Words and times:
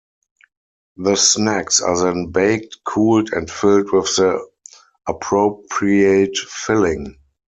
The 0.97 1.15
snacks 1.15 1.79
are 1.79 1.95
then 1.95 2.31
baked, 2.31 2.77
cooled, 2.83 3.31
and 3.33 3.47
filled 3.51 3.91
with 3.93 4.15
the 4.15 4.43
appropriate 5.07 6.35
filling. 6.39 7.19